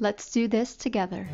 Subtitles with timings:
[0.00, 1.28] Let's do this together.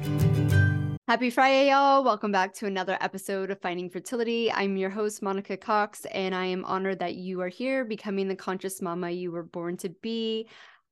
[1.08, 2.04] Happy Friday, y'all.
[2.04, 4.52] Welcome back to another episode of Finding Fertility.
[4.52, 8.36] I'm your host, Monica Cox, and I am honored that you are here becoming the
[8.36, 10.48] conscious mama you were born to be.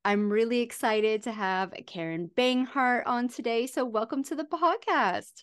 [0.07, 3.67] I'm really excited to have Karin Binghart on today.
[3.67, 5.43] So, welcome to the podcast.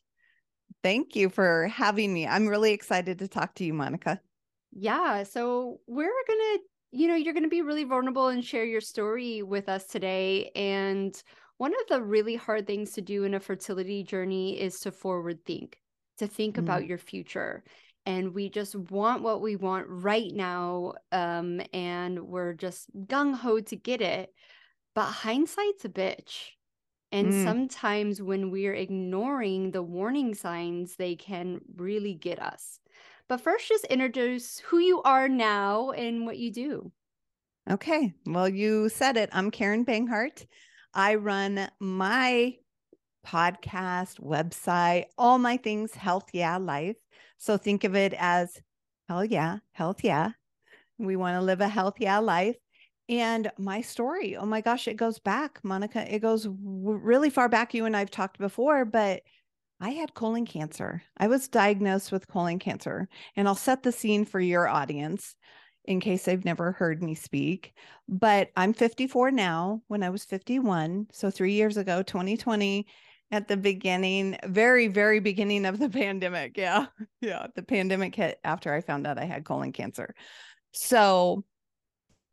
[0.81, 2.25] Thank you for having me.
[2.25, 4.19] I'm really excited to talk to you, Monica.
[4.71, 5.21] Yeah.
[5.21, 6.59] So, we're going to,
[6.93, 10.49] you know, you're going to be really vulnerable and share your story with us today.
[10.55, 11.13] And
[11.63, 15.45] one of the really hard things to do in a fertility journey is to forward
[15.45, 15.79] think,
[16.17, 16.59] to think mm.
[16.59, 17.63] about your future.
[18.05, 20.95] And we just want what we want right now.
[21.13, 24.33] Um, and we're just gung ho to get it.
[24.93, 26.49] But hindsight's a bitch.
[27.13, 27.45] And mm.
[27.45, 32.81] sometimes when we're ignoring the warning signs, they can really get us.
[33.29, 36.91] But first, just introduce who you are now and what you do.
[37.71, 38.11] Okay.
[38.25, 39.29] Well, you said it.
[39.31, 40.45] I'm Karin Binghart.
[40.93, 42.55] I run my
[43.25, 46.97] podcast, website, all my things health, yeah, life.
[47.37, 48.61] So think of it as
[49.07, 50.31] hell yeah, health, yeah.
[50.97, 52.55] We want to live a health, yeah, life.
[53.09, 56.13] And my story, oh my gosh, it goes back, Monica.
[56.13, 57.73] It goes really far back.
[57.73, 59.23] You and I've talked before, but
[59.81, 61.03] I had colon cancer.
[61.17, 63.09] I was diagnosed with colon cancer.
[63.35, 65.35] And I'll set the scene for your audience
[65.85, 67.73] in case they've never heard me speak.
[68.07, 69.81] But I'm 54 now.
[69.87, 72.87] When I was 51, so three years ago, 2020,
[73.31, 76.57] at the beginning, very, very beginning of the pandemic.
[76.57, 76.85] Yeah.
[77.19, 77.47] Yeah.
[77.55, 80.13] The pandemic hit after I found out I had colon cancer.
[80.71, 81.43] So,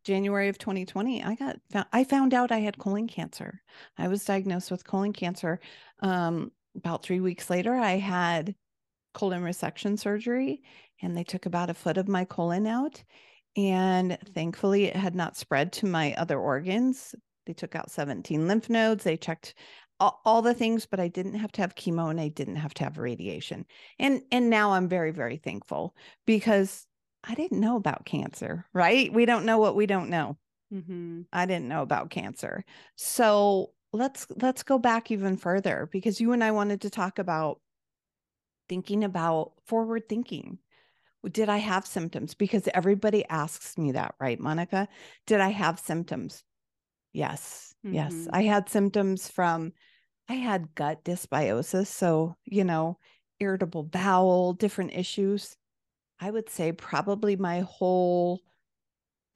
[0.04, 3.60] January of 2020, I got found, I found out I had colon cancer.
[3.98, 5.60] I was diagnosed with colon cancer.
[6.00, 8.54] Um, about three weeks later, I had
[9.12, 10.62] colon resection surgery,
[11.02, 13.02] and they took about a foot of my colon out.
[13.56, 17.14] And thankfully, it had not spread to my other organs.
[17.46, 19.04] They took out 17 lymph nodes.
[19.04, 19.54] They checked
[19.98, 22.72] all, all, the things, but I didn't have to have chemo and I didn't have
[22.74, 23.66] to have radiation.
[23.98, 25.94] And and now I'm very very thankful
[26.26, 26.86] because
[27.24, 28.66] I didn't know about cancer.
[28.72, 29.12] Right?
[29.12, 30.38] We don't know what we don't know.
[30.72, 31.22] Mm-hmm.
[31.32, 32.64] I didn't know about cancer.
[32.96, 37.60] So let's let's go back even further because you and I wanted to talk about
[38.68, 40.58] thinking about forward thinking
[41.28, 42.34] did I have symptoms?
[42.34, 44.88] Because everybody asks me that, right, Monica?
[45.26, 46.42] Did I have symptoms?
[47.12, 47.74] Yes.
[47.84, 47.94] Mm-hmm.
[47.94, 48.28] Yes.
[48.32, 49.72] I had symptoms from,
[50.28, 51.88] I had gut dysbiosis.
[51.88, 52.98] So, you know,
[53.38, 55.56] irritable bowel, different issues.
[56.20, 58.40] I would say probably my whole,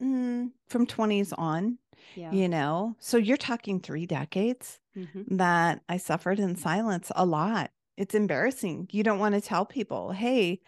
[0.01, 1.79] mm, from 20s on,
[2.15, 2.31] yeah.
[2.31, 2.95] you know.
[2.99, 5.37] So you're talking three decades mm-hmm.
[5.37, 7.71] that I suffered in silence a lot.
[7.97, 8.89] It's embarrassing.
[8.91, 10.61] You don't want to tell people, hey,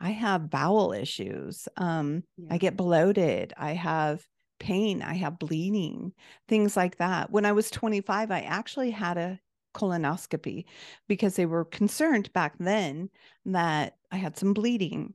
[0.00, 1.68] I have bowel issues.
[1.76, 2.54] Um, yeah.
[2.54, 3.52] I get bloated.
[3.56, 4.26] I have
[4.58, 5.02] pain.
[5.02, 6.12] I have bleeding,
[6.48, 7.30] things like that.
[7.30, 9.40] When I was 25, I actually had a
[9.74, 10.64] colonoscopy
[11.06, 13.10] because they were concerned back then
[13.46, 15.14] that I had some bleeding.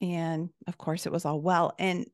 [0.00, 1.74] And of course, it was all well.
[1.78, 2.06] And,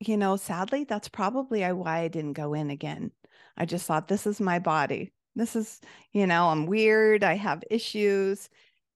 [0.00, 3.10] you know, sadly, that's probably why I didn't go in again.
[3.56, 5.12] I just thought, this is my body.
[5.34, 5.80] This is,
[6.12, 7.24] you know, I'm weird.
[7.24, 8.48] I have issues.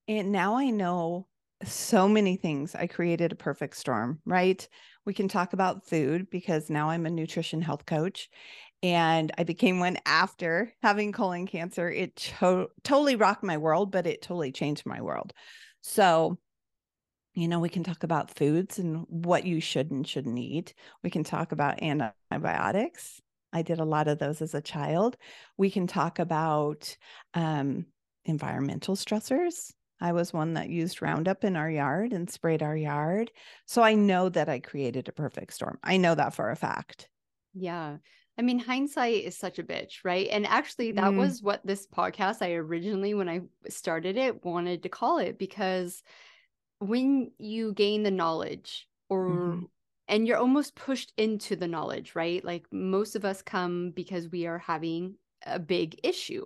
[0.09, 1.27] And now I know
[1.65, 2.75] so many things.
[2.75, 4.67] I created a perfect storm, right?
[5.05, 8.29] We can talk about food because now I'm a nutrition health coach
[8.83, 11.91] and I became one after having colon cancer.
[11.91, 15.33] It to- totally rocked my world, but it totally changed my world.
[15.81, 16.39] So,
[17.35, 20.75] you know, we can talk about foods and what you should and shouldn't eat.
[21.03, 23.21] We can talk about antibiotics.
[23.53, 25.17] I did a lot of those as a child.
[25.57, 26.97] We can talk about
[27.35, 27.87] um,
[28.25, 33.31] environmental stressors I was one that used Roundup in our yard and sprayed our yard.
[33.67, 35.79] So I know that I created a perfect storm.
[35.83, 37.09] I know that for a fact.
[37.55, 37.97] Yeah.
[38.39, 40.29] I mean, hindsight is such a bitch, right?
[40.31, 41.17] And actually, that mm.
[41.17, 46.03] was what this podcast I originally, when I started it, wanted to call it because
[46.79, 49.69] when you gain the knowledge or Mhm.
[50.09, 52.45] and you're almost pushed into the knowledge, right?
[52.45, 55.17] Like most of us come because we are having
[55.47, 56.45] a big issue.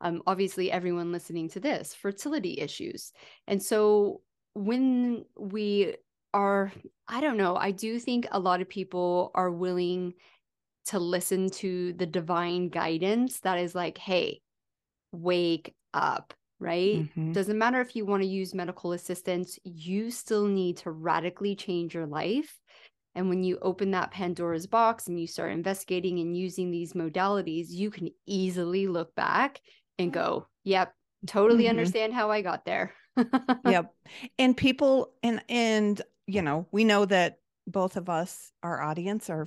[0.00, 3.12] Um, obviously, everyone listening to this, fertility issues.
[3.46, 4.22] And so
[4.54, 5.96] when we
[6.32, 6.72] are,
[7.08, 10.14] I don't know, I do think a lot of people are willing
[10.86, 14.40] to listen to the divine guidance that is like, hey,
[15.12, 17.06] wake up, right?
[17.16, 17.32] Mhm.
[17.32, 21.94] Doesn't matter if you want to use medical assistance, you still need to radically change
[21.94, 22.60] your life.
[23.14, 27.70] And when you open that Pandora's box and you start investigating and using these modalities,
[27.70, 29.60] you can easily look back
[30.00, 30.94] and go, yep,
[31.26, 31.70] totally Mhm.
[31.70, 32.94] understand how I got there.
[33.64, 33.94] yep.
[34.38, 39.46] And people and and you know we know that both of us our audience are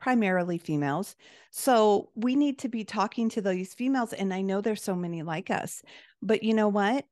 [0.00, 1.16] primarily females.
[1.50, 5.22] So we need to be talking to these females and i know there's so many
[5.22, 5.82] like us
[6.22, 7.06] but you know what?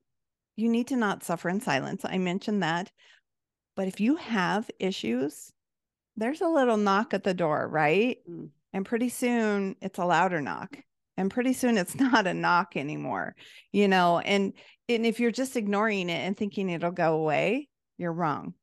[0.57, 2.05] You need to not suffer in silence.
[2.05, 2.91] I mentioned that.
[3.77, 5.53] But if you have issues
[6.17, 8.19] there's a little knock at the door right?
[8.29, 8.51] Mm.
[8.73, 10.79] and pretty soon it's a louder knock
[11.19, 13.35] and pretty soon it's not a knock anymore
[13.73, 14.55] you know and
[14.89, 17.69] and if you're just ignoring it and thinking it'll go away
[17.99, 18.55] you're wrong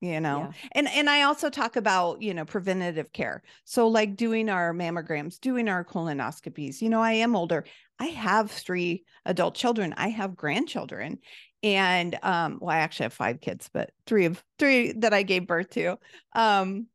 [0.00, 0.38] you know?
[0.38, 0.68] Yeah.
[0.72, 3.42] and and i also talk about you know preventative care.
[3.64, 7.64] So like doing our mammograms doing our colonoscopies you know i am older.
[7.98, 9.94] I have three adult children.
[9.96, 11.18] I have grandchildren.
[11.64, 15.46] And um well i actually have five kids but three of three that i gave
[15.46, 15.98] birth to.
[16.34, 16.86] Um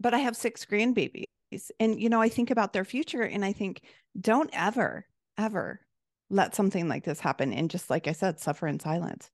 [0.00, 1.24] but i have six grandbabies
[1.80, 3.82] and you know i think about their future and i think
[4.20, 5.06] don't ever
[5.38, 5.80] ever
[6.30, 9.30] let something like this happen and just like i said suffer in silence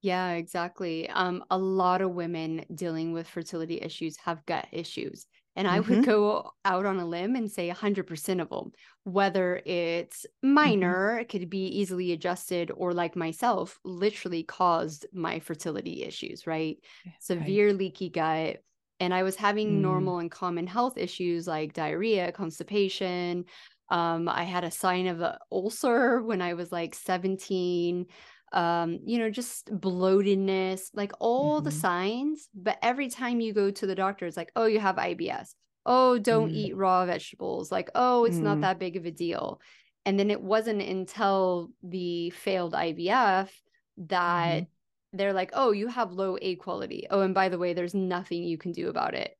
[0.00, 1.08] Yeah, exactly.
[1.10, 5.26] Um, a lot of women dealing with fertility issues have gut issues.
[5.56, 5.80] And I Mhm.
[5.80, 8.70] would go out on a limb and say 100% of them,
[9.02, 16.04] whether it's minor, it could be easily adjusted, or like myself, literally caused my fertility
[16.04, 16.78] issues, right?
[17.18, 18.62] Severe leaky gut.
[19.00, 19.80] And I was having Mm.
[19.80, 23.44] normal and common health issues like diarrhea, constipation.
[23.90, 28.06] Um, I had a sign of an ulcer when I was like 17
[28.54, 31.70] um you know just bloatedness like all the Mhm.
[31.70, 35.54] signs but every time you go to the doctor it's like oh you have IBS
[35.84, 36.50] oh don't Mm.
[36.50, 38.62] eat raw vegetables like oh it's not Mm.
[38.62, 39.60] that big of a deal
[40.06, 43.52] and then it wasn't until the failed IVF
[43.98, 44.64] that
[45.12, 48.42] they're like oh you have low egg quality oh and by the way there's nothing
[48.42, 49.36] you can do about it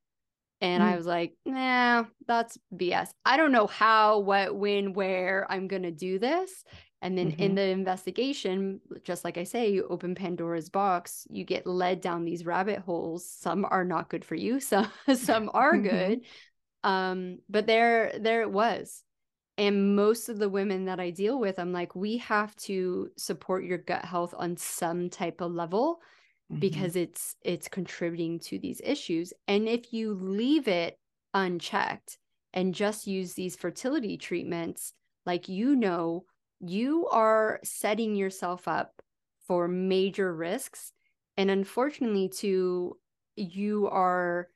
[0.61, 0.97] and I Mm.
[0.97, 3.13] was like, nah, that's BS.
[3.25, 6.65] I don't know how, what, when, where I'm going to do this.
[7.01, 7.55] And then in Mhm.
[7.55, 12.45] the investigation, just like I say, you open Pandora's box, you get led down these
[12.45, 13.31] rabbit holes.
[13.31, 16.23] Some are not good for you, some some are good.
[16.85, 19.03] Um, but there there it was.
[19.59, 23.65] And most of the women that I deal with, I'm like, we have to support
[23.65, 26.01] your gut health on some type of level
[26.51, 26.57] Mhm.
[26.61, 30.99] because it's it's contributing to these issues and if you leave it
[31.35, 32.19] unchecked
[32.53, 34.95] and just use these fertility treatments
[35.27, 36.25] like you know
[36.61, 39.03] you are setting yourself up
[39.41, 40.93] for major risks
[41.37, 42.99] and unfortunately too
[43.37, 44.49] you are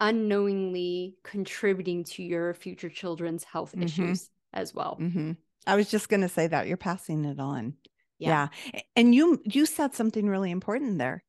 [0.00, 3.78] unknowingly contributing to your future children's health Mhm.
[3.80, 5.36] issues as well Mhm.
[5.66, 7.74] I was just going to say that you're passing it on.
[8.18, 8.48] Yeah.
[8.72, 8.80] Yeah.
[8.96, 11.24] And you you said something really important there.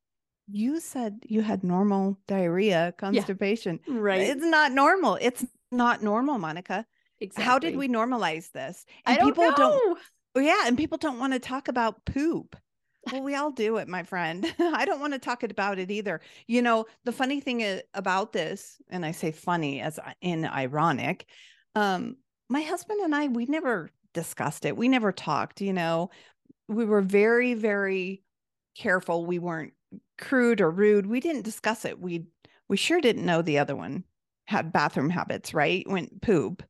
[0.47, 3.79] You said you had normal diarrhea, constipation.
[3.87, 5.17] right It's not normal.
[5.21, 6.85] It's not normal, Monica.
[7.19, 8.85] exactly How did we normalize this?
[9.05, 9.97] i don't people know don't
[10.37, 12.57] Oh, yeah, and people don't want to talk about poop.
[13.11, 14.43] Well, we all do it, my friend.
[14.59, 16.19] I don't want to talk about it either.
[16.45, 17.63] You know, the funny thing
[17.93, 21.25] about this, and I say funny as in ironic,
[21.73, 22.17] um,
[22.49, 24.77] my husband and I, we never discussed it.
[24.77, 26.09] We never talked, you know.
[26.67, 28.23] We were very, very
[28.75, 29.25] careful.
[29.25, 29.73] We weren't
[30.17, 31.05] crude or rude.
[31.05, 31.99] We didn't discuss it.
[31.99, 32.25] We
[32.67, 34.03] we sure didn't know the other one
[34.47, 35.87] had bathroom habits, right?
[35.87, 36.63] Went poop.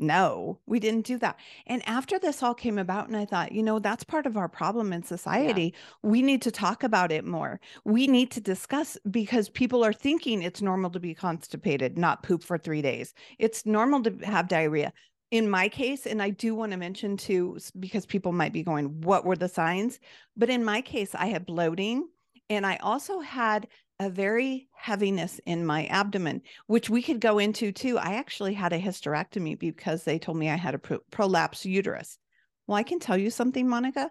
[0.00, 1.40] No, we didn't do that.
[1.66, 4.48] And after this all came about, and I thought, you know, that's part of our
[4.48, 5.74] problem in society.
[6.04, 7.60] We need to talk about it more.
[7.84, 12.44] We need to discuss because people are thinking it's normal to be constipated, not poop
[12.44, 13.12] for three days.
[13.40, 14.92] It's normal to have diarrhea.
[15.30, 19.00] In my case, and I do want to mention too, because people might be going,
[19.02, 20.00] what were the signs?
[20.36, 22.08] But in my case, I had bloating
[22.48, 23.68] and I also had
[24.00, 27.98] a very heaviness in my abdomen which we could go into too.
[27.98, 32.18] I actually had a hysterectomy because they told me I had a pro- prolapsed uterus.
[32.66, 34.10] Well, I can tell you something, Monica.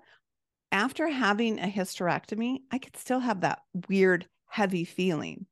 [0.72, 5.46] After having a hysterectomy, I could still have that weird, heavy feeling.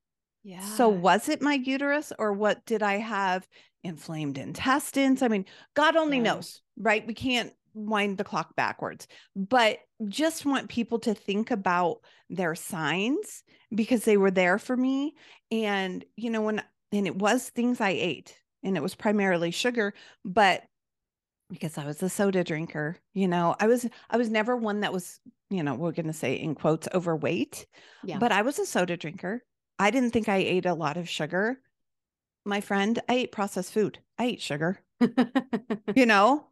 [0.45, 3.47] Yeah So, was it my uterus or what did I have?
[3.83, 5.21] Inflamed intestines.
[5.21, 6.23] I mean, God only Yeah.
[6.23, 7.05] knows, right?
[7.05, 11.99] We can't wind the clock backwards, but just want people to think about
[12.29, 15.15] their signs because they were there for me.
[15.51, 19.93] And, you know, when, and it was things I ate and it was primarily sugar,
[20.23, 20.63] but
[21.49, 24.93] because I was a soda drinker, you know, I was, I was never one that
[24.93, 27.67] was, you know, we're going to say in quotes overweight,
[28.01, 28.19] Yeah.
[28.19, 29.43] but I was a soda drinker.
[29.79, 31.61] I didn't think I ate a lot of sugar.
[32.45, 33.99] My friend, I ate processed food.
[34.17, 34.81] I ate sugar,
[35.95, 36.47] you know,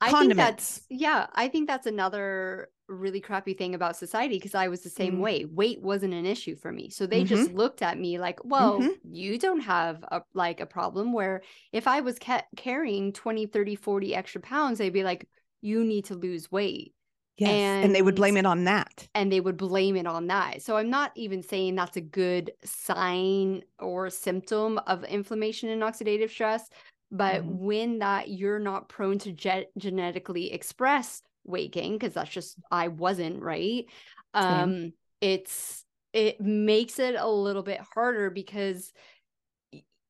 [0.00, 0.36] I think condiments.
[0.36, 4.90] that's yeah, I think that's another really crappy thing about society because I was the
[4.90, 5.20] same Mhm.
[5.20, 5.44] way.
[5.46, 6.90] Weight wasn't an issue for me.
[6.90, 7.24] So they Mm-hmm.
[7.24, 9.00] just looked at me like, "Well, Mhm.
[9.02, 11.42] you don't have a like a problem where
[11.72, 15.28] if I was ca- carrying 20, 30, 40 extra pounds, they'd be like,
[15.62, 16.94] "You need to lose weight."
[17.38, 17.84] Yes.
[17.84, 19.08] And, they would blame it on that.
[19.14, 20.62] and they would blame it on that.
[20.62, 26.30] So I'm not even saying that's a good sign or symptom of inflammation and oxidative
[26.30, 26.68] stress,
[27.10, 27.58] but Mhm.
[27.58, 32.88] when that you're not prone to ge- genetically express weight gain because that's just I
[32.88, 33.86] wasn't, right?
[34.34, 38.92] Um it's it makes it a little bit harder because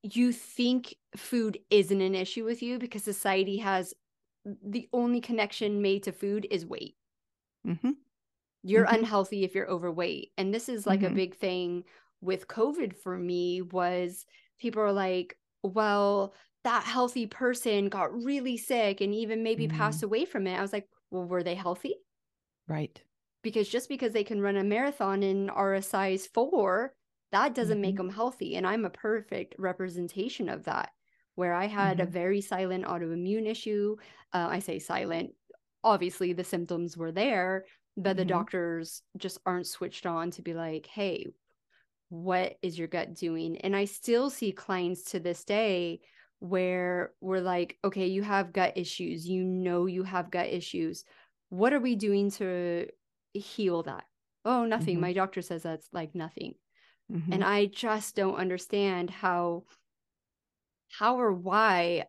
[0.02, 3.92] you think food isn't an issue with you because society has
[4.64, 6.94] the only connection made to food is weight
[7.66, 7.92] hmm
[8.62, 8.86] you're Mhm.
[8.88, 11.20] unhealthy if you're overweight and this is like a Mhm.
[11.20, 11.84] big thing
[12.20, 14.26] with covid for me was
[14.58, 20.24] people are like well that healthy person got really sick and even maybe passed away
[20.24, 21.94] from it i was like well were they healthy
[22.68, 23.02] Right.
[23.42, 26.94] because just because they can run a marathon and are a size 4
[27.32, 27.96] that doesn't make Mhm.
[27.96, 30.92] them healthy and i'm a perfect representation of that
[31.34, 32.06] where i had a Mhm.
[32.06, 33.96] very silent autoimmune issue
[34.32, 35.34] uh, i say silent
[35.86, 37.66] obviously the symptoms were there
[37.96, 38.28] but the Mhm.
[38.28, 41.26] doctors just aren't switched on to be like hey
[42.08, 46.00] what is your gut doing and i still see clients to this day
[46.38, 51.04] where we're like okay you have gut issues you know you have gut issues
[51.48, 52.88] what are we doing to
[53.34, 54.04] heal that
[54.44, 55.00] oh nothing Mhm.
[55.00, 56.54] my doctor says that's like nothing
[57.08, 57.32] Mhm.
[57.32, 59.64] and i just don't understand how
[60.90, 62.04] how or why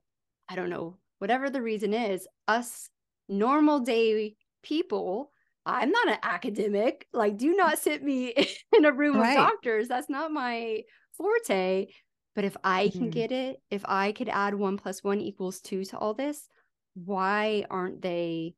[0.50, 2.89] i don't know whatever the reason is us
[3.27, 5.31] normal day people
[5.65, 8.34] i'm not an academic like do not sit me
[8.75, 9.29] in a room Right.
[9.31, 10.81] of doctors that's not my
[11.13, 11.88] forte
[12.36, 13.12] but if i can Mm.
[13.12, 16.48] get it if i could add one plus one equals two to all this
[16.93, 18.55] why aren't they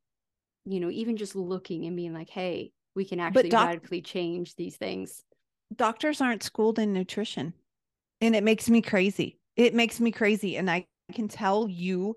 [0.65, 4.55] you know even just looking and being like hey we can actually doc- radically change
[4.55, 5.23] these things
[5.75, 7.53] doctors aren't schooled in nutrition
[8.21, 12.15] and it makes me crazy it makes me crazy and i can tell you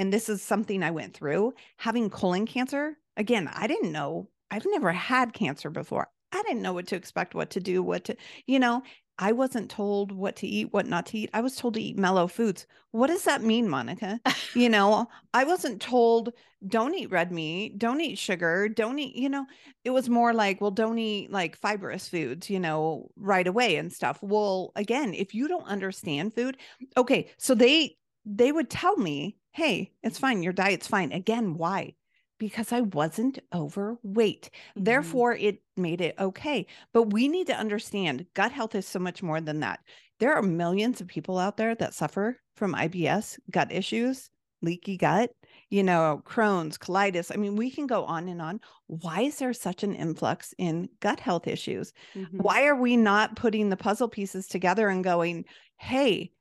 [0.00, 4.66] and this is something i went through having colon cancer again i didn't know i've
[4.66, 6.08] never had cancer before.
[6.32, 8.16] I didn't know what to expect what to do what to
[8.46, 8.82] you know
[9.18, 11.30] i wasn't told what to eat what not to eat.
[11.34, 12.66] I was told to eat mellow foods.
[12.92, 14.20] What does that mean monica?
[14.54, 16.32] You know i wasn't told
[16.66, 19.46] don't eat red meat don't eat sugar don't eat you know
[19.84, 23.92] it was more like well don't eat like fibrous foods you know right away and
[23.92, 24.18] stuff.
[24.22, 26.56] Well again if you don't understand food
[26.96, 31.12] okay so they they would tell me hey it's fine your diet's fine.
[31.12, 31.94] Again why?
[32.38, 34.50] Because i wasn't overweight.
[34.78, 34.84] Mhm.
[34.84, 36.66] therefore it made it okay.
[36.92, 39.80] But we need to understand gut health is so much more than that.
[40.20, 44.30] There are millions of people out there that suffer from ibs gut issues
[44.62, 45.30] leaky gut
[45.70, 47.30] you know crohn's colitis.
[47.34, 48.60] I mean we can go on and on.
[48.86, 51.92] Why is there such an influx in gut health issues?
[52.14, 52.42] Mhm.
[52.42, 55.44] why are we not putting the puzzle pieces together and going
[55.78, 56.32] hey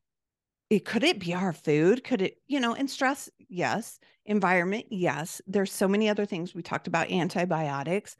[0.69, 2.03] it could it be our food?
[2.03, 3.99] Could it you know and stress yes.
[4.25, 5.41] Environment yes.
[5.47, 6.53] There's so many other things.
[6.53, 8.15] We talked about antibiotics.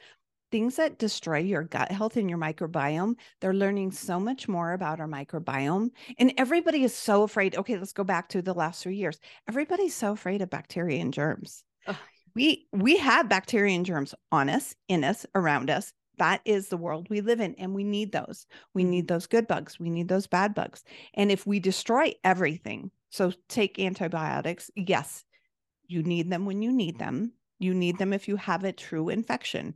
[0.51, 4.99] Things that destroy your gut health and your microbiome they're learning so much more about
[4.99, 5.89] our microbiome.
[6.17, 9.19] And everybody is so afraid okay let's go back to the last three years.
[9.47, 11.63] Everybody's so afraid of bacteria and germs.
[11.85, 11.95] Ugh.
[12.35, 16.77] we we have bacteria and germs on us in us around us that is the
[16.77, 18.45] world we live in and we need those.
[18.73, 19.79] We need those good bugs.
[19.79, 20.83] We need those bad bugs.
[21.15, 25.25] And if we destroy everything so take antibiotics yes
[25.87, 27.33] you need them when you need them.
[27.59, 29.73] You need them if you have a true infection.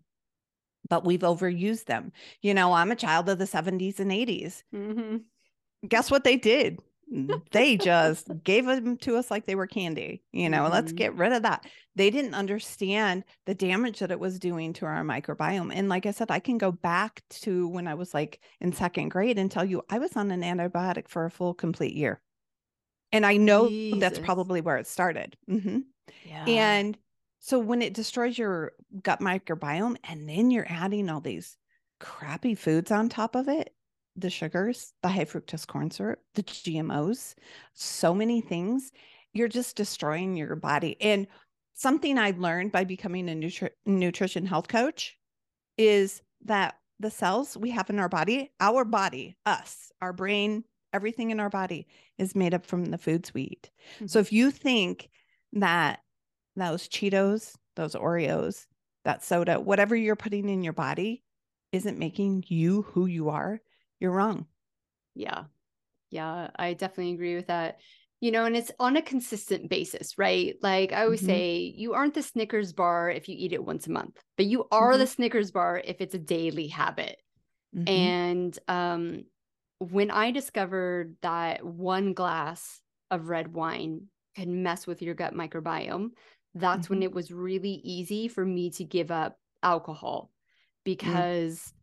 [0.89, 2.11] But we've overused them.
[2.41, 5.23] You know i'm a child of the 70s and 80s Mhm.
[5.87, 6.79] guess what they did
[7.51, 10.95] they just gave them to us like they were candy you know let's Mhm.
[10.95, 11.65] get rid of that.
[11.95, 16.11] They didn't understand the damage that it was doing to our microbiome and like i
[16.11, 19.63] said i can go back to when i was like in second grade and tell
[19.65, 22.19] you i was on an antibiotic for a full complete year.
[23.11, 23.69] And i know
[23.99, 25.37] that's probably where it started.
[25.47, 25.79] Hmm
[26.25, 26.45] yeah.
[26.47, 26.97] And
[27.39, 31.57] so when it destroys your gut microbiome and then you're adding all these
[31.99, 33.73] crappy foods on top of it,
[34.15, 37.35] the sugars, the high fructose corn syrup, the GMOs,
[37.73, 38.91] so many things,
[39.33, 40.97] you're just destroying your body.
[41.01, 41.27] And
[41.73, 45.17] something I learned by becoming a nutri- nutrition health coach
[45.77, 51.31] is that the cells we have in our body, our body, us, our brain, everything
[51.31, 53.69] in our body is made up from the foods we eat.
[53.95, 54.07] Mm-hmm.
[54.07, 55.09] So if you think
[55.53, 55.99] that
[56.55, 58.67] those Cheetos, those Oreos,
[59.03, 61.23] that soda, whatever you're putting in your body
[61.71, 63.59] isn't making you who you are,
[64.03, 64.45] you're wrong.
[65.15, 65.45] Yeah.
[66.11, 67.79] Yeah, I definitely agree with that.
[68.19, 70.55] You know, and it's on a consistent basis, right?
[70.61, 71.27] Like I always mm-hmm.
[71.29, 74.67] say, you aren't the Snickers bar if you eat it once a month, but you
[74.71, 74.99] are mm-hmm.
[74.99, 77.15] the Snickers bar if it's a daily habit.
[77.75, 77.87] Mm-hmm.
[77.87, 79.23] And um
[79.79, 86.09] when I discovered that one glass of red wine can mess with your gut microbiome,
[86.55, 87.03] that's when mm-hmm.
[87.03, 90.83] it was really easy for me to give up alcohol mm.
[90.83, 91.73] because.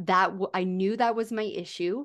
[0.00, 2.04] That w- I knew that was my issue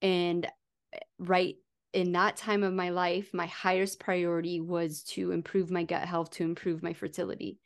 [0.00, 0.46] and
[0.92, 1.56] eh, right
[1.92, 6.30] in that time of my life my highest priority was to improve my gut health
[6.30, 7.58] to improve my fertility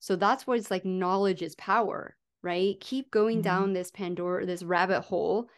[0.00, 3.42] so that's what it's like knowledge is power right keep going mm-hmm.
[3.42, 5.48] down this pandora this rabbit hole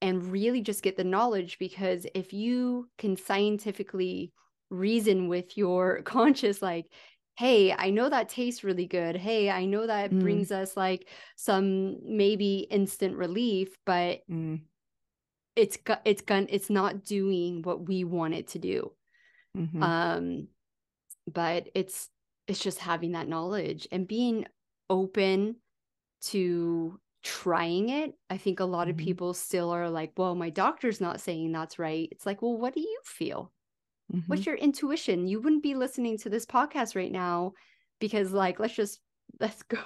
[0.00, 4.32] and really just get the knowledge because if you can scientifically
[4.68, 6.86] reason with your conscious like
[7.42, 10.20] hey i know that tastes really good hey i know that mm.
[10.20, 14.60] brings us like some maybe instant relief but mm.
[15.56, 18.92] it's it's gone it's not doing what we want it to do
[19.58, 19.82] mm-hmm.
[19.82, 20.46] um
[21.32, 22.08] but it's
[22.46, 24.46] it's just having that knowledge and being
[24.88, 25.56] open
[26.20, 29.00] to trying it i think a lot mm-hmm.
[29.00, 32.56] of people still are like well my doctor's not saying that's right it's like well
[32.56, 33.50] what do you feel
[34.12, 34.26] Mm-hmm.
[34.26, 35.26] What's your intuition?
[35.26, 37.54] You wouldn't be listening to this podcast right now
[37.98, 39.00] because, like, let's just
[39.40, 39.78] let's go.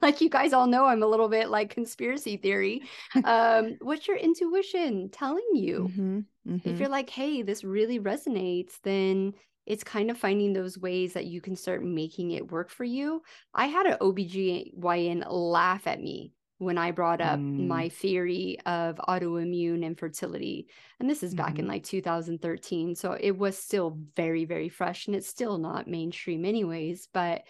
[0.00, 2.82] like you guys all know, I'm a little bit like conspiracy theory.
[3.24, 5.90] um, what's your intuition telling you?
[5.90, 6.18] Mm-hmm.
[6.54, 6.68] Mm-hmm.
[6.68, 9.34] If you're like, hey, this really resonates, then
[9.66, 13.22] it's kind of finding those ways that you can start making it work for you.
[13.54, 16.32] I had an OBGYN laugh at me
[16.64, 17.66] when I brought up mm.
[17.66, 20.66] my theory of autoimmune infertility.
[20.98, 21.60] And this is back mm-hmm.
[21.60, 22.94] in like 2013.
[22.94, 27.08] So it was still very, very fresh and it's still not mainstream, anyways.
[27.12, 27.42] But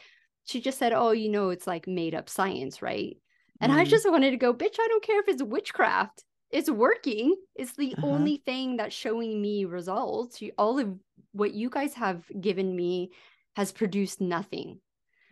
[0.44, 3.16] she just said, Oh, you know, it's like made up science, right?
[3.61, 3.77] And mm.
[3.77, 6.24] I just wanted to go, bitch, I don't care if it's witchcraft.
[6.50, 7.35] It's working.
[7.55, 8.07] It's the uh-huh.
[8.07, 10.42] only thing that's showing me results.
[10.59, 10.94] All of
[11.33, 13.11] what you guys have given me
[13.57, 14.81] has produced nothing.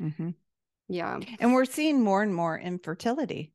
[0.00, 0.30] Mm-hmm.
[0.88, 1.20] Yeah.
[1.40, 3.52] And we're seeing more and more infertility.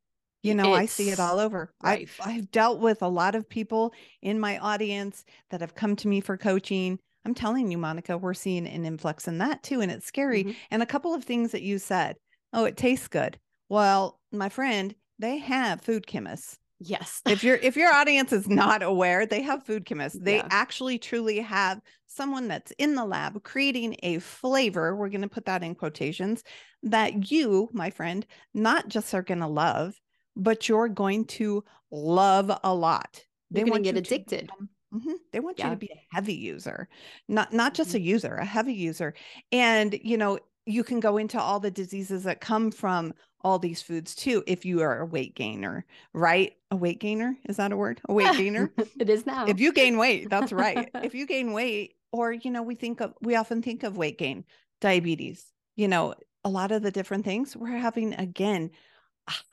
[0.48, 1.74] You know, it's, I see it all over.
[1.82, 6.08] I've, I've dealt with a lot of people in my audience that have come to
[6.08, 7.00] me for coaching.
[7.26, 9.82] I'm telling you, Monica, we're seeing an influx in that too.
[9.82, 10.44] And it's scary.
[10.44, 10.52] Mm-hmm.
[10.72, 12.16] And a couple of things that you said.
[12.54, 13.38] Oh, it tastes good.
[13.70, 16.58] Well, my friend, they have food chemists.
[16.80, 17.22] Yes.
[17.28, 20.20] if your if your audience is not aware, they have food chemists.
[20.22, 20.48] They yeah.
[20.52, 25.46] actually truly have someone that's in the lab creating a flavor, we're going to put
[25.46, 26.44] that in quotations,
[26.84, 29.96] that you, my friend, not just are going to love,
[30.38, 33.24] but you're going to love a lot.
[33.52, 34.50] They want to get addicted.
[34.50, 35.70] To, mm-hmm, they want yeah.
[35.70, 36.90] you to be a heavy user,
[37.28, 37.98] not not just mm-hmm.
[37.98, 39.14] a user, a heavy user.
[39.52, 43.82] And you know, you can go into all the diseases that come from all these
[43.82, 47.78] foods too if you are a weight gainer right a weight gainer is that a
[47.78, 51.26] word a weight gainer it is now if you gain weight that's right if you
[51.26, 54.44] gain weight or you know we think of we often think of weight gain
[54.82, 55.46] diabetes
[55.76, 58.72] you know a lot of the different things we're having again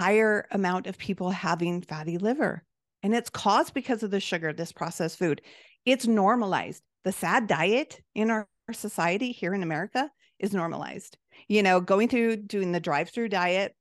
[0.00, 2.62] higher amount of people having fatty liver.
[3.02, 5.42] And it's caused because of the sugar, this processed food.
[5.84, 6.82] It's normalized.
[7.04, 11.18] The sad diet in our society here in America is normalized.
[11.48, 13.74] You know, going through doing the drive-through diet,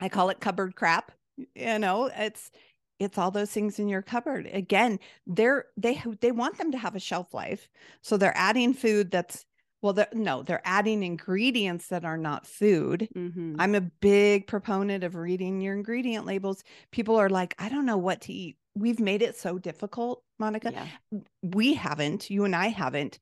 [0.00, 1.12] I call it cupboard crap.
[1.54, 2.50] You know, it's
[2.98, 4.48] it's all those things in your cupboard.
[4.52, 7.68] Again, they're they they want them to have a shelf life.
[8.02, 9.44] So they're adding food that's
[9.82, 13.08] well, they're, no, they're adding ingredients that are not food.
[13.16, 13.56] Mm-hmm.
[13.58, 16.62] I'm a big proponent of reading your ingredient labels.
[16.92, 18.56] People are like, I don't know what to eat.
[18.74, 20.72] We've made it so difficult, Monica.
[20.72, 21.20] Yeah.
[21.42, 23.18] We haven't, you and I haven't.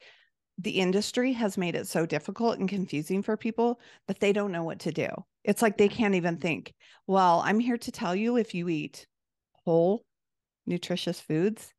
[0.59, 4.65] The industry has made it so difficult and confusing for people that they don't know
[4.65, 5.09] what to do.
[5.45, 6.75] It's like they can't even think.
[7.07, 9.07] Well, I'm here to tell you if you eat
[9.65, 10.03] whole,
[10.67, 11.73] nutritious foods,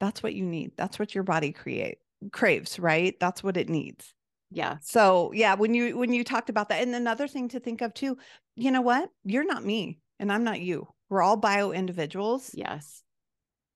[0.00, 0.72] that's what you need.
[0.76, 1.98] That's what your body create
[2.32, 3.14] craves, right?
[3.20, 4.12] That's what it needs.
[4.50, 4.76] Yeah.
[4.80, 7.92] So, yeah, when you when you talked about that and another thing to think of
[7.92, 8.16] too,
[8.56, 9.10] you know what?
[9.24, 10.88] You're not me and I'm not you.
[11.10, 12.50] We're all bio individuals.
[12.54, 13.02] Yes.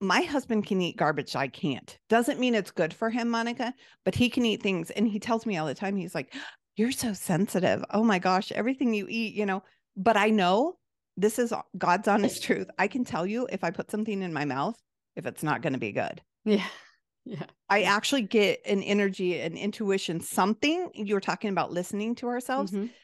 [0.00, 1.96] My husband can eat garbage I can't.
[2.09, 3.72] Doesn't mean it's good for him, Monica,
[4.05, 6.35] but he can eat things and he tells me all the time he's like,
[6.76, 7.85] "You're so sensitive.
[7.90, 9.62] Oh my gosh, everything you eat, you know."
[9.96, 10.78] But I know
[11.18, 12.68] this is God's honest truth.
[12.78, 14.76] I can tell you if I put something in my mouth
[15.14, 16.22] if it's not going to be good.
[16.44, 16.66] Yeah
[17.24, 17.46] Yeah.
[17.68, 20.90] I actually get an energy, an intuition, something.
[20.94, 22.72] You were talking about listening to ourselves.
[22.72, 22.94] Mhm.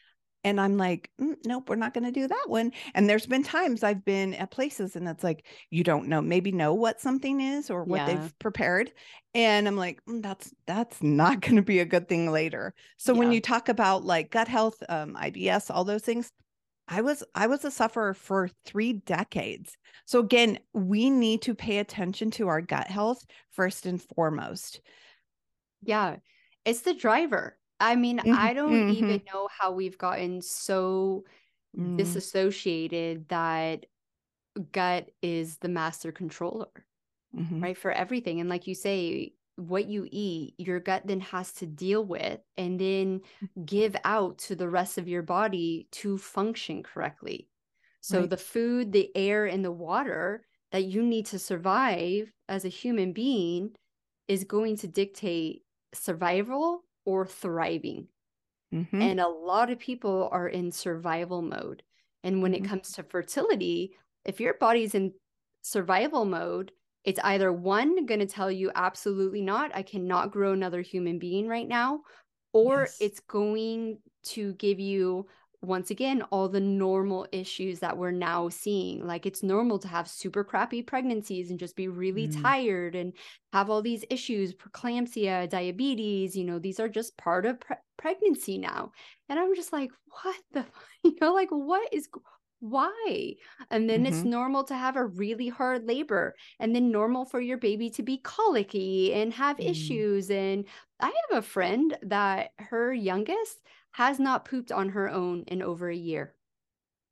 [0.43, 2.71] And I'm like, "Mm, nope, we're not going to do that one.
[2.95, 6.51] And there's been times I've been at places and it's like, you don't know, maybe
[6.51, 8.05] know what something is or what Yeah.
[8.05, 8.93] they've prepared.
[9.33, 12.73] And I'm like, "Mm, that's, that's not going to be a good thing later.
[12.97, 16.31] So when you talk about like gut health, um, IBS, all those things,
[16.89, 19.77] I was, I was a sufferer for three decades.
[20.05, 24.81] So again, we need to pay attention to our gut health first and foremost.
[25.81, 26.17] Yeah.
[26.65, 27.57] It's the driver.
[27.79, 31.23] I mean, Mhm, I don't even know how we've gotten so
[31.77, 32.19] Mm.
[32.19, 33.87] disassociated that
[34.73, 36.71] gut is the master controller,
[37.33, 37.63] Mhm.
[37.63, 37.77] right?
[37.77, 38.39] For everything.
[38.41, 42.79] And like you say, what you eat, your gut then has to deal with and
[42.79, 43.21] then
[43.65, 47.49] give out to the rest of your body to function correctly.
[48.01, 48.27] So Right.
[48.27, 53.13] the food, the air, and the water that you need to survive as a human
[53.13, 53.75] being
[54.27, 58.09] is going to dictate survival or thriving.
[58.71, 58.99] Mhm.
[58.99, 61.83] And a lot of people are in survival mode.
[62.23, 62.55] And when Mhm.
[62.55, 65.15] it comes to fertility, if your body's in
[65.63, 70.81] survival mode, it's either one going to tell you absolutely not, I cannot grow another
[70.81, 72.01] human being right now,
[72.53, 72.99] or Yes.
[72.99, 75.27] it's going to give you
[75.61, 80.07] once again all the normal issues that we're now seeing like it's normal to have
[80.07, 82.41] super crappy pregnancies and just be really Mm.
[82.41, 83.11] tired and
[83.51, 88.57] have all these issues preeclampsia diabetes you know these are just part of pre- pregnancy
[88.57, 88.91] now
[89.27, 89.91] and i'm just like
[90.23, 90.65] what the
[91.03, 92.07] you know like what is
[92.61, 93.35] why
[93.71, 94.25] and then it's Mhm.
[94.25, 98.17] normal to have a really hard labor and then normal for your baby to be
[98.17, 99.69] colicky and have Mm.
[99.69, 100.65] issues and
[100.99, 105.89] i have a friend that her youngest has not pooped on her own in over
[105.89, 106.35] a year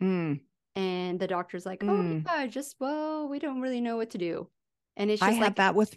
[0.01, 0.41] Mm.
[0.75, 2.25] and the doctor's like oh Mm.
[2.25, 4.49] yeah just well we don't really know what to do
[4.97, 5.95] and it's I just had that with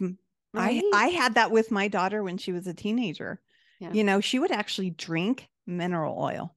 [0.53, 0.81] right?
[0.93, 3.41] I I had that with my daughter when she was a teenager.
[3.79, 3.91] Yeah.
[3.93, 6.55] You know, she would actually drink mineral oil.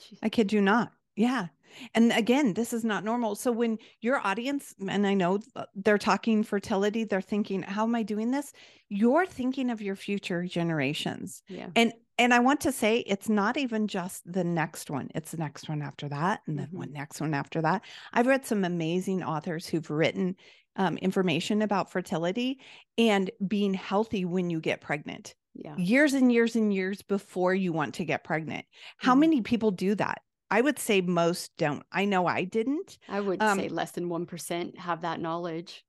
[0.00, 0.18] Jeez.
[0.22, 0.92] I kid you not.
[1.16, 1.48] Yeah.
[1.94, 3.34] And again, this is not normal.
[3.34, 5.40] So when your audience, and I know
[5.74, 8.52] they're talking fertility, they're thinking, how am I doing this?
[8.88, 11.42] You're thinking of your future generations.
[11.48, 15.10] yeah And and I want to say it's not even just the next one.
[15.14, 16.72] It's the next one after that, and then Mhm.
[16.72, 17.82] one next one after that.
[18.14, 20.34] I've read some amazing authors who've written
[20.76, 22.58] um, information about fertility
[22.98, 27.72] and being healthy when you get pregnant yeah years and years and years before you
[27.72, 28.64] want to get pregnant.
[28.98, 29.14] How Mhm.
[29.14, 30.22] many people do that?
[30.50, 31.84] I would say most don't.
[31.92, 32.98] I know I didn't.
[33.08, 35.84] i would um, say less than 1% have that knowledge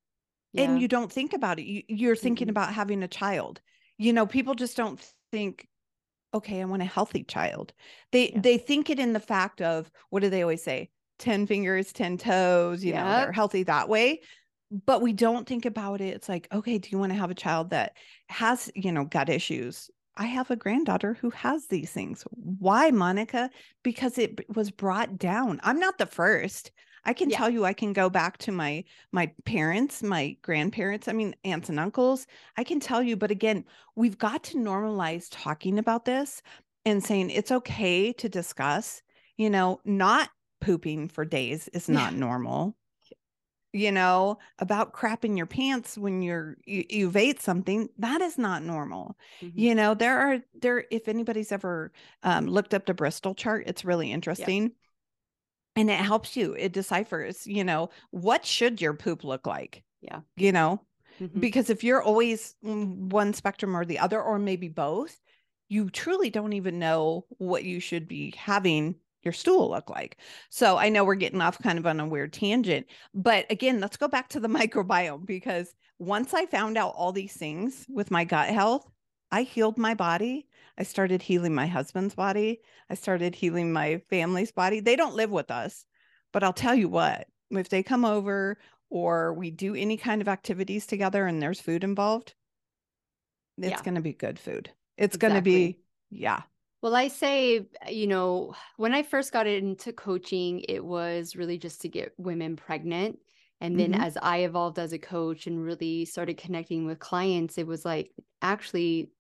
[0.58, 1.66] And you don't think about it.
[1.66, 2.50] You, you're thinking Mhm.
[2.50, 3.62] about having a child.
[3.98, 5.00] You know, people just don't
[5.32, 5.68] think,
[6.34, 7.74] okay, I want a healthy child.
[8.12, 8.42] They Yeah.
[8.42, 10.92] they think it in the fact of what do they always say?
[11.20, 14.22] 10 fingers, 10 toes, you know, they're healthy that way.
[14.72, 16.16] But we don't think about it.
[16.16, 17.98] It's like, okay, do you want to have a child that
[18.30, 19.90] has, you know, gut issues?
[20.18, 22.24] I have a granddaughter who has these things.
[22.32, 23.50] Why, Monica?
[23.84, 25.60] Because it was brought down.
[25.64, 26.72] I'm not the first.
[27.06, 27.38] I can Yeah.
[27.38, 31.70] tell you I can go back to my my parents, my grandparents, I mean aunts
[31.70, 32.28] and uncles.
[32.58, 33.64] I can tell you, but again,
[33.96, 36.42] we've got to normalize talking about this
[36.84, 39.02] and saying it's okay to discuss,
[39.38, 42.76] you know, not pooping for days is not normal.
[43.74, 48.64] You know, about crapping your pants when you're you, you've ate something, that is not
[48.64, 49.52] normal Mhm.
[49.56, 51.92] you know there are there if anybody's ever
[52.24, 54.72] um, looked up the bristol chart it's really interesting
[55.76, 60.22] and it helps you it deciphers you know what should your poop look like Yeah.
[60.36, 60.82] you know
[61.20, 61.42] Mhm.
[61.42, 65.22] because if you're always one spectrum or the other or maybe both
[65.70, 70.18] you truly don't even know what you should be having your stool look like
[70.50, 73.98] so i know we're getting off kind of on a weird tangent but again let's
[73.98, 78.24] go back to the microbiome because once i found out all these things with my
[78.24, 78.90] gut health
[79.32, 84.52] i healed my body i started healing my husband's body i started healing my family's
[84.52, 85.86] body they don't live with us
[86.32, 88.58] but i'll tell you what if they come over
[88.90, 92.34] or we do any kind of activities together and there's food involved,
[93.58, 93.82] it's Yeah.
[93.84, 94.72] going to be good food.
[94.98, 96.44] It's going to be, yeah.
[96.88, 101.82] Well, I say, you know, when I first got into coaching, it was really just
[101.82, 103.20] to get women pregnant.
[103.60, 103.94] And then Mhm.
[103.94, 108.14] as I evolved as a coach and really started connecting with clients, it was like,
[108.42, 109.12] actually,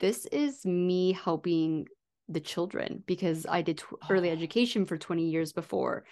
[0.00, 1.86] this is me helping
[2.28, 4.32] the children because I did tw- early Oh.
[4.32, 6.04] education for 20 years before.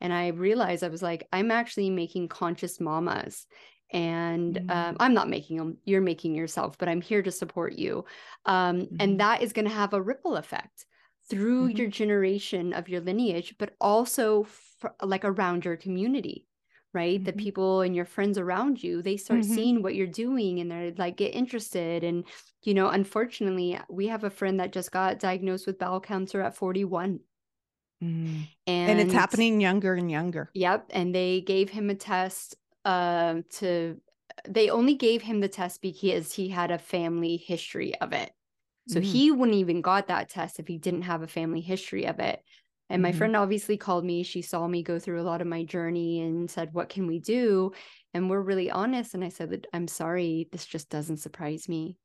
[0.00, 3.46] And I realized I was like, I'm actually making conscious mamas.
[3.92, 4.96] And um, Mm.
[5.00, 8.04] I'm not making them, you're making yourself, but I'm here to support you.
[8.46, 8.98] Um, Mhm.
[8.98, 10.86] And that is going to have a ripple effect
[11.28, 11.78] through Mhm.
[11.78, 16.46] your generation of your lineage, but also f- like around your community.
[16.94, 17.24] right?
[17.24, 17.38] The Mhm.
[17.44, 19.46] people and your friends around you, they start Mhm.
[19.46, 22.04] seeing what you're doing and they're like get interested.
[22.04, 22.26] And,
[22.64, 26.54] you know, unfortunately, we have a friend that just got diagnosed with bowel cancer at
[26.54, 27.20] 41.
[28.02, 28.48] Mm.
[28.66, 30.54] And, And it's happening younger and younger.
[30.54, 30.86] Yep.
[30.90, 34.00] And they gave him a test um to
[34.48, 38.32] they only gave him the test because he had a family history of it.
[38.86, 39.00] So Mm.
[39.00, 42.42] he wouldn't even got that test if he didn't have a family history of it.
[42.90, 43.12] And my Mhm.
[43.12, 44.22] friend obviously called me.
[44.22, 47.20] She saw me go through a lot of my journey and said, What can we
[47.20, 47.72] do?
[48.14, 49.14] And we're really honest.
[49.14, 51.98] And I said that I'm sorry, this just doesn't surprise me.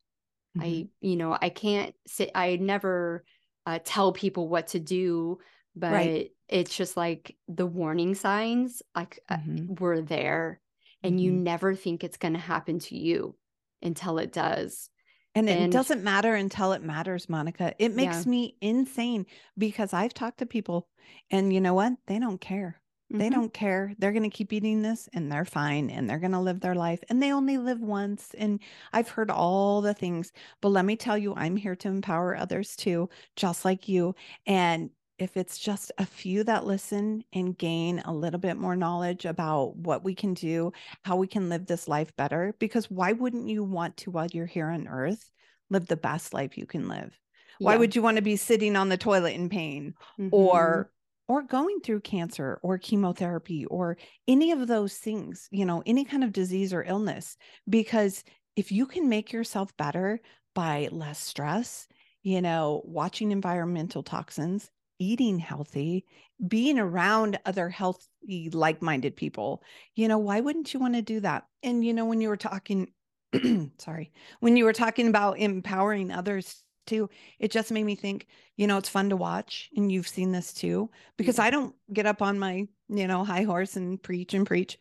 [0.56, 0.58] Mhm.
[0.60, 3.26] I, you know, I can't sit, I never
[3.66, 5.40] uh, tell people what to do,
[5.76, 6.28] but Right.
[6.48, 9.68] it's just like the warning signs like uh, Mhm.
[9.68, 10.62] were there
[11.04, 11.42] and you Mhm.
[11.42, 13.38] never think it's going to happen to you
[13.82, 14.90] until it does.
[15.36, 17.74] And it doesn't matter until it matters, Monica.
[17.78, 18.26] It makes Yeah.
[18.26, 19.26] me insane
[19.58, 20.90] because I've talked to people
[21.30, 21.94] and you know what?
[22.08, 22.82] They don't care.
[23.20, 23.30] They Mhm.
[23.30, 23.94] don't care.
[23.98, 26.76] They're going to keep eating this and they're fine and they're going to live their
[26.76, 28.34] life and they only live once.
[28.36, 28.60] And
[28.94, 30.32] I've heard all the things,
[30.62, 34.16] but let me tell you, I'm here to empower others too, just like you.
[34.48, 39.26] And if it's just a few that listen and gain a little bit more knowledge
[39.26, 40.72] about what we can do,
[41.06, 44.46] how we can live this life better, because why wouldn't you want to, while you're
[44.46, 45.32] here on earth,
[45.70, 47.20] live the best life you can live?
[47.62, 47.78] Why Yeah.
[47.78, 49.96] would you want to be sitting on the toilet in pain?
[50.18, 50.32] Mhm.
[50.32, 50.92] or
[51.30, 56.24] or going through cancer or chemotherapy or any of those things you know any kind
[56.24, 57.38] of disease or illness
[57.70, 58.24] because
[58.56, 60.20] if you can make yourself better
[60.54, 61.88] by less stress
[62.24, 66.06] you know watching environmental toxins eating healthy
[66.48, 69.64] being around other healthy like-minded people
[69.96, 71.46] you know why wouldn't you want to do that?
[71.64, 72.92] And you know when you were talking
[73.78, 78.66] sorry when you were talking about empowering others too it just made me think you
[78.68, 81.46] know it's fun to watch and you've seen this too because Yeah.
[81.46, 84.78] i don't get up on my you know high horse and preach and preach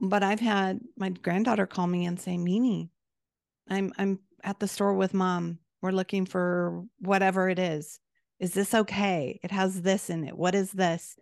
[0.00, 2.90] but i've had my granddaughter call me and say mimi
[3.68, 5.58] i'm i'm at the store with mom.
[5.80, 7.98] We're looking for whatever it is
[8.42, 9.40] is this okay?
[9.44, 10.36] It has this in it.
[10.38, 11.16] What is this?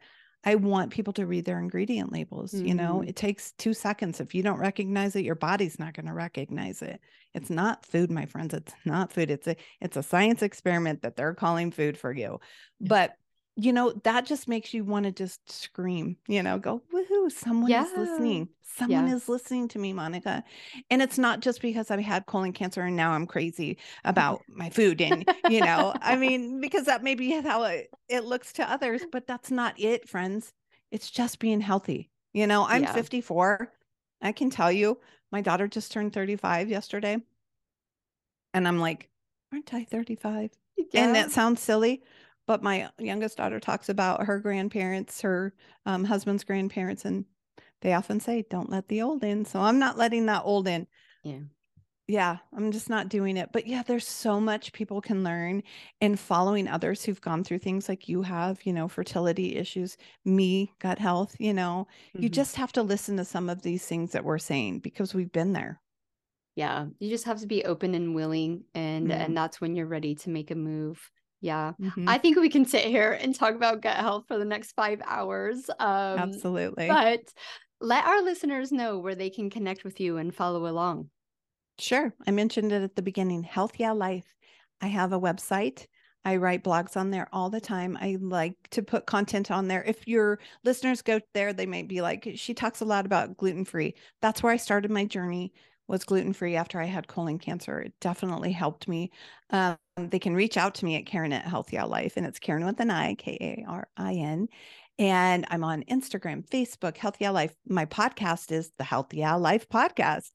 [0.45, 3.03] I want people to read their ingredient labels you know?
[3.03, 3.07] Mhm.
[3.07, 4.21] it takes 2 seconds.
[4.21, 7.01] If you don't recognize it your body's not going to recognize it.
[7.35, 8.55] It's not food my friends.
[8.55, 9.31] It's not food.
[9.31, 12.41] It's a it's a science experiment that they're calling food for you.
[12.81, 13.17] But
[13.57, 17.71] you know that just makes you want to just scream you know go woohoo someone
[17.73, 18.49] is listening.
[18.63, 19.15] Someone Yeah.
[19.15, 20.45] is listening to me monica.
[20.91, 24.71] And it's not just because i've had colon cancer and now i'm crazy about my
[24.71, 28.71] food and you know i mean because that may be how it, it looks to
[28.71, 30.53] others but that's not it friends.
[30.91, 32.11] It's just being healthy.
[32.33, 32.93] You know i'm Yeah.
[32.93, 33.73] 54
[34.23, 34.99] i can tell you
[35.33, 37.19] my daughter just turned 35 yesterday.
[38.55, 39.09] And i'm like
[39.53, 41.05] aren't i 35 Yeah.
[41.05, 42.03] and that sounds silly
[42.51, 45.55] but my youngest daughter talks about her grandparents her
[45.87, 47.25] um, husband's grandparents and
[47.83, 50.85] they often say don't let the old in so i'm not letting that old in
[51.23, 51.41] Yeah.
[52.09, 55.63] yeah i'm just not doing it but yeah there's so much people can learn
[56.01, 60.73] in following others who've gone through things like you have you know fertility issues me
[60.81, 61.87] gut health you know
[62.19, 62.33] you Mhm.
[62.33, 65.53] just have to listen to some of these things that we're saying because we've been
[65.53, 65.81] there
[66.57, 69.13] yeah you just have to be open and willing and Mhm.
[69.13, 71.11] and that's when you're ready to make a move
[71.41, 72.09] yeah Mhm.
[72.09, 75.01] i think we can sit here and talk about gut health for the next five
[75.07, 77.21] hours um absolutely but
[77.81, 81.09] let our listeners know where they can connect with you and follow along
[81.79, 82.13] Sure.
[82.27, 83.43] I mentioned it at the beginning.
[83.43, 84.37] Health Yeah Life.
[84.83, 85.87] I have a website.
[86.27, 87.97] I write blogs on there all the time.
[87.99, 89.83] I like to put content on there.
[89.85, 93.65] If your listeners go there, they might be like, she talks a lot about gluten
[93.65, 93.95] free.
[94.21, 95.55] That's where I started my journey
[95.91, 97.81] was gluten free after I had colon cancer.
[97.81, 99.11] It definitely helped me.
[99.51, 102.39] Um, they can reach out to me at Karin at Health Yeah Life, and it's
[102.39, 104.49] Karin with an I, K A R I N.
[104.99, 107.55] And I'm on Instagram, Facebook, Health Yeah Life.
[107.67, 110.31] My podcast is the Health Yeah Life podcast.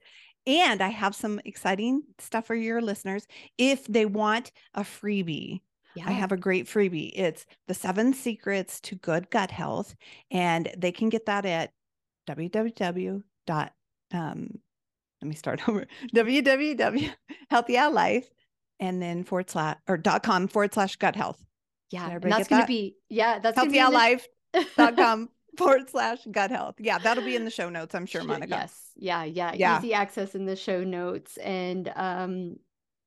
[0.48, 3.26] And I have some exciting stuff for your listeners.
[3.58, 5.62] If they want a freebie,
[5.96, 7.12] yeah I have a great freebie.
[7.16, 9.96] It's the seven secrets to good gut health.
[10.32, 11.72] And they can get that at
[12.28, 13.24] www.
[13.48, 13.74] dot
[14.12, 14.60] Um,
[15.26, 15.86] let me start over
[16.16, 18.26] www.healthylife
[18.80, 21.44] and then forward slash or dot com forward slash gut health.
[21.92, 22.68] yeah and that's gonna that?
[22.68, 26.76] be yeah that's gonna be in the- forward slash gut health.
[26.80, 28.50] Yeah, that'll be in the show notes, I'm sure, Monica.
[28.50, 28.92] Yes.
[28.98, 29.24] Yeah.
[29.24, 29.54] Yeah.
[29.56, 29.80] Yeah.
[29.80, 31.38] Easy access in the show notes.
[31.38, 32.58] And um,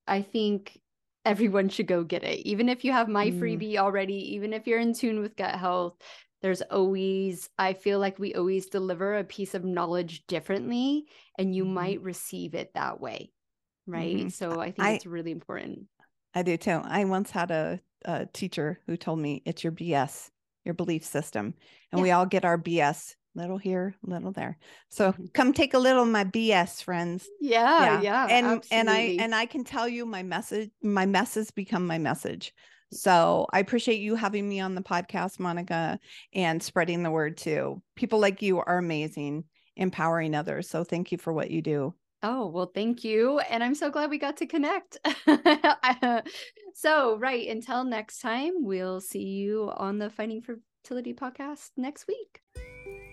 [0.07, 0.81] I think
[1.27, 2.39] everyone should go get it.
[2.47, 3.39] Even if you have my Mm.
[3.39, 5.97] freebie already, even if you're in tune with gut health,
[6.41, 11.07] there's always, I feel like we always deliver a piece of knowledge differently,
[11.39, 11.73] and you Mhm.
[11.73, 13.33] might receive it that way.
[13.87, 14.27] Right.
[14.27, 14.33] Mhm.
[14.33, 15.89] So I think I- it's really important.
[16.35, 16.81] I do too.
[16.85, 20.31] I once had a, a teacher who told me it's your BS,
[20.65, 21.55] your belief system.
[21.91, 24.59] And we all get our BS little here, little there.
[24.91, 25.33] So Mhm.
[25.33, 27.27] come take a little of my BS, friends.
[27.41, 28.27] Yeah, yeah.
[28.29, 32.53] and and I and I can tell you my message, my messes become my message.
[32.93, 35.99] So I appreciate you having me on the podcast, Monica,
[36.33, 37.83] and spreading the word too.
[37.97, 39.45] People like you are amazing,
[39.77, 40.69] empowering others.
[40.69, 41.95] So thank you for what you do.
[42.23, 43.39] Oh, well, thank you.
[43.39, 44.99] And I'm so glad we got to connect.
[46.75, 52.41] so, right, until next time, we'll see you on the Finding Fertility podcast next week.